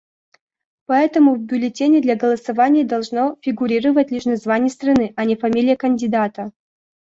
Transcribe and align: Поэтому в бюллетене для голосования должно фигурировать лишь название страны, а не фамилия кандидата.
Поэтому 0.87 1.35
в 1.35 1.41
бюллетене 1.41 2.01
для 2.01 2.15
голосования 2.15 2.83
должно 2.83 3.37
фигурировать 3.43 4.09
лишь 4.09 4.25
название 4.25 4.71
страны, 4.71 5.13
а 5.15 5.25
не 5.25 5.35
фамилия 5.35 5.77
кандидата. 5.77 6.51